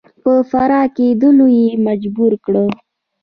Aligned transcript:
په 0.23 0.31
فرار 0.49 0.87
کېدلو 0.97 1.45
یې 1.57 1.67
مجبور 1.87 2.33
کړ. 2.45 2.53